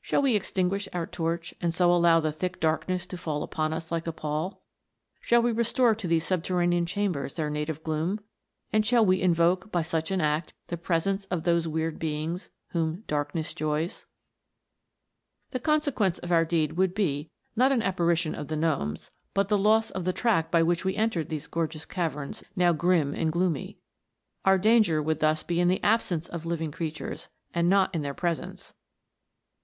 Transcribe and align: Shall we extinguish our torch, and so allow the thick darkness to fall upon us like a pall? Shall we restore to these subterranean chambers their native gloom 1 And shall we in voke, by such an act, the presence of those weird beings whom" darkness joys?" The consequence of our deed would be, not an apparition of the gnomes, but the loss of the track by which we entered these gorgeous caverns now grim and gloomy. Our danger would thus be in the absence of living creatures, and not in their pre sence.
Shall 0.00 0.22
we 0.22 0.36
extinguish 0.36 0.88
our 0.92 1.08
torch, 1.08 1.52
and 1.60 1.74
so 1.74 1.92
allow 1.92 2.20
the 2.20 2.30
thick 2.30 2.60
darkness 2.60 3.04
to 3.06 3.16
fall 3.16 3.42
upon 3.42 3.72
us 3.72 3.90
like 3.90 4.06
a 4.06 4.12
pall? 4.12 4.62
Shall 5.20 5.42
we 5.42 5.50
restore 5.50 5.96
to 5.96 6.06
these 6.06 6.24
subterranean 6.24 6.86
chambers 6.86 7.34
their 7.34 7.50
native 7.50 7.82
gloom 7.82 8.10
1 8.10 8.20
And 8.74 8.86
shall 8.86 9.04
we 9.04 9.20
in 9.20 9.34
voke, 9.34 9.72
by 9.72 9.82
such 9.82 10.12
an 10.12 10.20
act, 10.20 10.54
the 10.68 10.76
presence 10.76 11.24
of 11.24 11.42
those 11.42 11.66
weird 11.66 11.98
beings 11.98 12.50
whom" 12.68 13.02
darkness 13.08 13.52
joys?" 13.54 14.06
The 15.50 15.58
consequence 15.58 16.20
of 16.20 16.30
our 16.30 16.44
deed 16.44 16.74
would 16.74 16.94
be, 16.94 17.32
not 17.56 17.72
an 17.72 17.82
apparition 17.82 18.36
of 18.36 18.46
the 18.46 18.54
gnomes, 18.54 19.10
but 19.34 19.48
the 19.48 19.58
loss 19.58 19.90
of 19.90 20.04
the 20.04 20.12
track 20.12 20.52
by 20.52 20.62
which 20.62 20.84
we 20.84 20.94
entered 20.94 21.28
these 21.28 21.48
gorgeous 21.48 21.84
caverns 21.84 22.44
now 22.54 22.72
grim 22.72 23.12
and 23.14 23.32
gloomy. 23.32 23.78
Our 24.44 24.58
danger 24.58 25.02
would 25.02 25.18
thus 25.18 25.42
be 25.42 25.58
in 25.58 25.66
the 25.66 25.82
absence 25.82 26.28
of 26.28 26.46
living 26.46 26.70
creatures, 26.70 27.26
and 27.52 27.68
not 27.68 27.92
in 27.92 28.02
their 28.02 28.14
pre 28.14 28.36
sence. 28.36 28.72